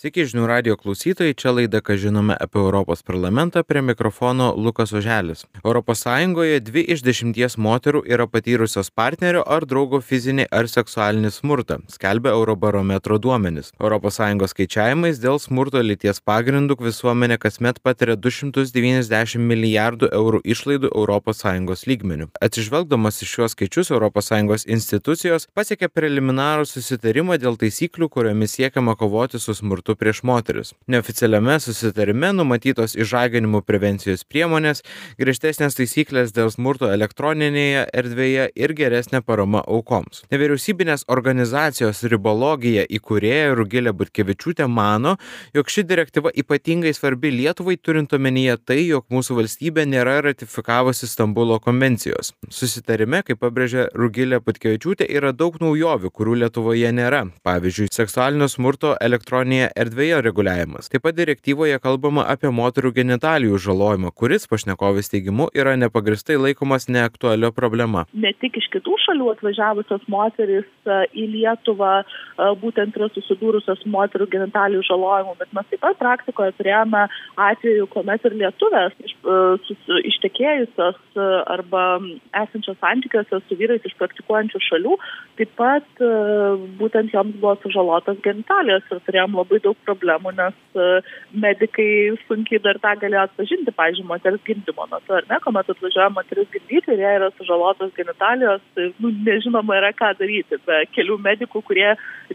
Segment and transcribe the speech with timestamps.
[0.00, 5.42] Sveiki žinių radio klausytojai, čia laida, ką žinome apie Europos parlamentą, prie mikrofono Lukas Oželis.
[5.60, 12.30] ES dvi iš dešimties moterų yra patyrusios partnerio ar draugo fizinį ar seksualinį smurtą, skelbia
[12.32, 13.72] Eurobarometro duomenis.
[13.76, 22.30] ES skaičiavimais dėl smurto lyties pagrindų visuomenė kasmet patiria 290 milijardų eurų išlaidų ES lygmenių.
[22.40, 29.52] Atsižvelgdamas į šiuos skaičius, ES institucijos pasiekė preliminarų susitarimą dėl taisyklių, kuriomis siekiama kovoti su
[29.52, 30.74] smurtu smurtu prieš moteris.
[30.86, 34.82] Neoficialiame susitarime numatytos išžaginimų prevencijos priemonės,
[35.18, 40.22] griežtesnės taisyklės dėl smurto elektroninėje erdvėje ir geresnė parama aukoms.
[40.30, 45.16] Nevyriausybinės organizacijos ribologija įkūrėja Rugilė Butkevičiūtė mano,
[45.54, 51.58] jog ši direktyva ypatingai svarbi Lietuvai turint omenyje tai, jog mūsų valstybė nėra ratifikavusi Stambulo
[51.60, 52.32] konvencijos.
[52.50, 57.26] Susitarime, kaip pabrėžė Rugilė Butkevičiūtė, yra daug naujovių, kurių Lietuvoje nėra.
[57.46, 60.90] Pavyzdžiui, seksualinio smurto elektroninėje erdvėje reguliavimas.
[60.92, 67.52] Taip pat direktyvoje kalbama apie moterų genitalijų žalojimą, kuris, pašnekovės teigimu, yra nepagristai laikomas neaktualia
[67.54, 68.04] problema.
[68.12, 72.06] Ne tik iš kitų šalių atvažiavusios moteris e, į Lietuvą e,
[72.62, 77.06] būtent yra susidūrusios moterų genitalijų žalojimu, bet mes taip pat praktikoje turėjome
[77.40, 80.98] atvejų, kuomet ir lietuvės iš, e, ištekėjusios
[81.50, 81.84] arba
[82.36, 84.96] esančios santykiuose su vyrais iš praktikuojančių šalių,
[85.40, 86.02] taip pat
[86.80, 90.88] būtent joms buvo sužalotas genitalijos ir turėjom labai daug daug problemų, nes e,
[91.46, 91.88] medikai
[92.26, 96.94] sunkiai dar tą galėjo atpažinti, pavyzdžiui, moters gimdymo metu, ar ne, kuomet atvažiuoja moteris gimdyti
[96.94, 101.88] ir jai yra sužalotos genitalijos, tai nu, nežinoma yra ką daryti be kelių medikų, kurie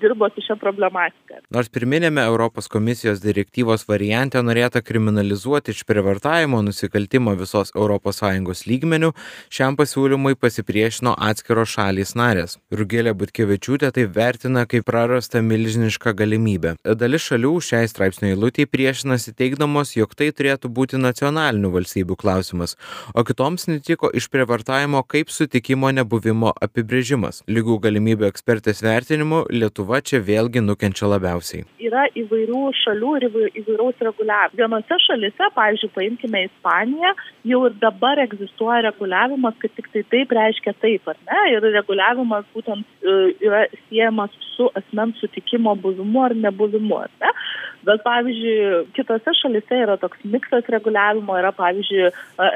[0.00, 1.42] dirbo su šią problematiką.
[1.54, 9.12] Nors pirminėme Europos komisijos direktyvos variante norėta kriminalizuoti išprivartavimo nusikaltimą visos ES lygmenių,
[9.52, 12.58] šiam pasiūlymui pasipriešino atskiros šalys narės.
[12.72, 16.76] Rugėlė Butkevičiūtė tai vertina kaip prarasta milžiniška galimybė.
[16.84, 22.76] Dalis šalių šiai straipsnio eilutei priešinasi teigdamos, jog tai turėtų būti nacionalinių valstybių klausimas,
[23.14, 27.42] o kitoms netiko išprievartavimo kaip sutikimo nebuvimo apibrėžimas.
[27.50, 31.66] Lygų galimybių ekspertės vertinimu Lietuva čia vėlgi nukenčia labiausiai.
[31.82, 33.28] Yra įvairių šalių ir
[33.62, 34.58] įvairaus reguliavimo.
[34.58, 37.12] Vienose šalise, pavyzdžiui, paimkime Ispaniją,
[37.48, 41.42] jau ir dabar egzistuoja reguliavimas, kad tik tai taip reiškia taip, ar ne?
[41.54, 43.16] Ir reguliavimas būtent e,
[43.46, 47.02] yra siejamas su asmens sutikimo buvimu ar nebuvimu.
[47.20, 47.32] Ar ne?
[47.86, 52.10] Bet pavyzdžiui, kitose šalise yra toks miksas reguliavimo, yra pavyzdžiui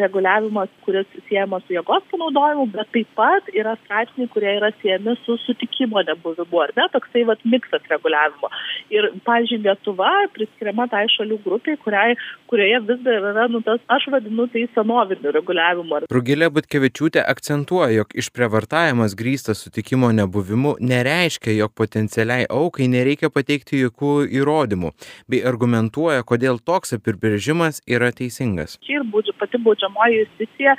[0.00, 5.36] reguliavimas, kuris siejamas su jėgos panaudojimu, bet taip pat yra straipsniai, kurie yra siejami su
[5.44, 8.48] sutikimo nebuvimu, ar ne, toksai vat miksas reguliavimo.
[8.94, 12.16] Ir, pavyzdžiui, Lietuva priskiriama tai šalių grupiai, kuriai,
[12.48, 16.00] kurioje vis dar yra, nu, tas, aš vadinu tai senoviniu reguliavimu.
[16.10, 24.16] Rugilė Butkevičiūtė akcentuoja, jog išprievartavimas grįstas sutikimo nebuvimu nereiškia, jog potencialiai aukai nereikia pateikti jokių
[24.40, 24.94] įrodymų
[25.30, 28.78] bei argumentuoja, kodėl toks apibrėžimas yra teisingas.
[28.90, 30.76] Ir būdžiu, pati baudžiamoji justicija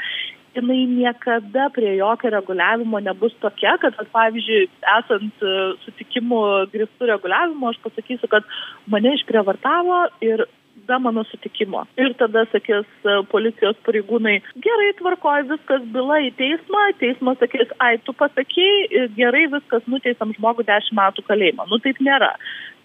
[0.56, 4.66] jinai niekada prie jokio reguliavimo nebus tokia, kad, pavyzdžiui,
[4.97, 5.53] esant e,
[5.86, 6.41] sutikimų
[6.74, 8.47] grįstų reguliavimo, aš pasakysiu, kad
[8.91, 10.44] mane išprievartavo ir
[10.88, 11.86] be mano sutikimo.
[12.02, 17.96] Ir tada sakys e, policijos pareigūnai, gerai tvarkoja viskas byla į teismą, teismas sakys, ai,
[18.06, 21.70] tu pasakėjai, gerai viskas nuteisam žmogų 10 metų kalėjimą.
[21.72, 22.34] Nu taip nėra.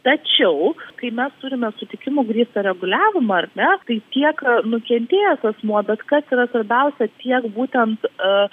[0.07, 6.31] Tačiau, kai mes turime sutikimų grįstą reguliavimą, ar ne, tai tiek nukentėjęs asmuo, bet kas
[6.31, 8.47] yra svarbiausia, tiek būtent uh,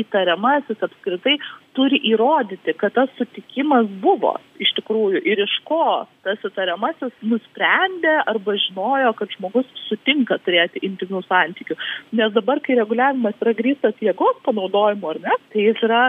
[0.00, 1.36] įtariamasis apskritai
[1.76, 8.54] turi įrodyti, kad tas sutikimas buvo iš tikrųjų ir iš ko tas įtariamasis nusprendė arba
[8.64, 11.76] žinojo, kad žmogus sutinka turėti intimių santykių.
[12.16, 16.06] Nes dabar, kai reguliavimas yra grįstas jėgos panaudojimu, ar ne, tai jis yra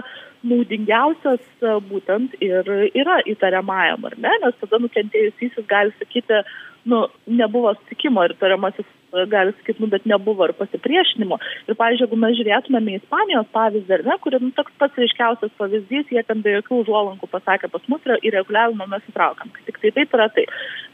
[0.50, 6.44] naudingiausias e, būtent ir yra įtariamajam, ar ne, nes tada nukentėjusysis gali sakyti,
[6.86, 11.40] nu, nebuvo sutikimo ir tariamasis e, gali sakyti, nu, bet nebuvo ir pasipriešinimo.
[11.66, 15.54] Ir, pavyzdžiui, jeigu mes žiūrėtumėme į Ispanijos pavyzdį, ar ne, kuri, nu, toks pats ryškiausias
[15.62, 19.70] pavyzdys, jie ten be jokių užuolankų pasakė, pas mus yra į reguliavimą mes įtraukam, kad
[19.70, 20.46] tik tai taip yra tai.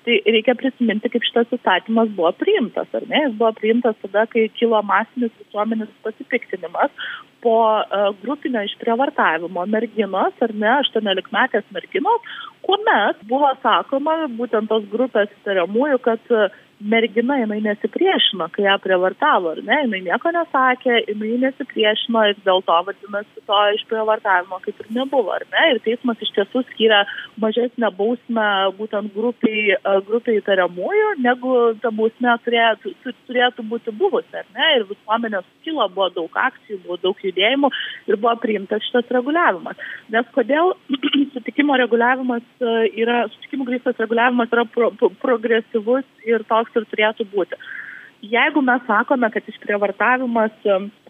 [0.01, 3.19] Tai reikia prisiminti, kaip šitas įstatymas buvo priimtas, ar ne?
[3.27, 6.95] Jis buvo priimtas tada, kai kilo masinis visuomenės pasipiktinimas
[7.43, 12.33] po uh, grupinio išprievartavimo merginos, ar ne, 18 merginos,
[12.65, 16.35] kuomet buvo sakoma būtent tos grupės įtariamųjų, kad
[16.83, 19.77] mergina jinai nesipriešino kai ją prievartavo ar ne?
[19.85, 25.45] Jinai nieko nesakė jinai nesipriešino ir dėl to vadinasi to išprievartavimo kaip ir nebuvo ar
[25.53, 25.65] ne?
[25.73, 27.01] Ir teismas iš tiesų skyrė
[27.43, 28.47] mažesnę bausmę
[28.79, 29.75] būtent grupei
[30.07, 32.95] grupei įtariamųjų negu ta bausmė turėtų
[33.29, 34.71] turėtų būti buvusi ar ne?
[34.79, 37.71] Ir visuomenė sukilo buvo daug akcijų buvo daug judėjimų
[38.09, 39.79] ir buvo priimtas šitas reguliavimas.
[40.13, 40.73] Nes kodėl
[41.35, 42.65] sutikimo reguliavimas
[42.97, 44.91] yra sutikimų grįstas reguliavimas yra pro,
[45.21, 47.59] progresyvus ir toks ir turėtų būti.
[48.21, 50.53] Jeigu mes sakome, kad išprievartavimas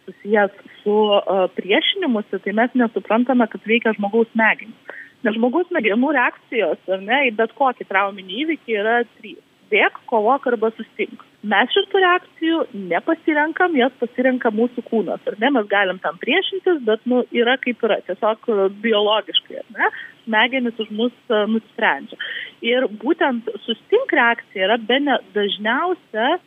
[0.06, 4.98] susijęs su uh, priešinimusi, tai mes nesuprantame, kad veikia žmogaus smegenys.
[5.22, 9.42] Nes žmogaus smegenų reakcijos ar ne, į bet kokį trauminį įvykį yra trys.
[9.72, 11.22] Bėk, kovok arba sustink.
[11.48, 12.58] Mes šitų reakcijų
[12.92, 15.22] nepasirenkam, jas pasirenka mūsų kūnas.
[15.30, 18.50] Ar ne, mes galim tam priešintis, bet nu, yra kaip yra, tiesiog
[18.84, 19.88] biologiškai, ar ne,
[20.32, 22.18] smegenys už mus nusprendžia.
[22.64, 26.38] Ir būtent sustink reakcija yra bene dažniausia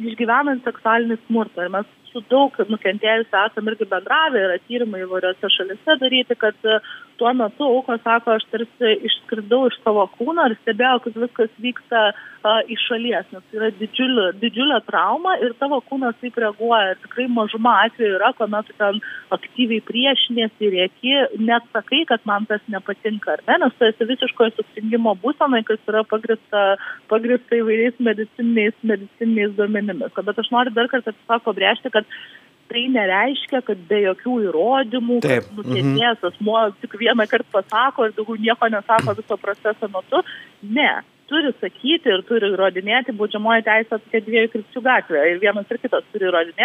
[0.00, 1.66] išgyvenant seksualinį smurtą.
[1.66, 6.56] Ir mes su daug nukentėjusių esam irgi bendravę, yra tyrimai įvairiose šalise daryti, kad
[7.20, 12.02] tuo metu aukos sako, aš tarsi išskridau iš savo kūno ir stebėjau, kaip viskas vyksta
[12.10, 16.94] a, iš šalies, nes tai yra didžiulė, didžiulė trauma ir tavo kūnas taip reaguoja.
[16.94, 19.02] Ir tikrai mažuma atveju yra, kuomet ten
[19.36, 24.06] aktyviai priešinėsi ir rėki, net sakai, kad man tas nepatinka, ar ne, nes tu esi
[24.08, 26.64] visiškoje sustingimo būsenai, kas yra pagrista,
[27.10, 30.14] pagrista įvairiais medicininiais, medicininiais duomenimis.
[30.14, 32.08] Bet aš noriu dar kartą tiesiog pabrėžti, kad
[32.70, 38.14] tai nereiškia, kad be jokių įrodymų, Taip, kad nukentėjęs asmuo tik vieną kartą pasako ir
[38.18, 40.22] daugiau nieko nesako viso proceso metu.
[40.62, 40.92] Ne,
[41.30, 45.24] turi sakyti ir turi įrodinėti, baudžiamoji teisė tokia dviejų krypčių gatvė.
[45.32, 46.60] Ir vienas ir kitas turi įrodinėti,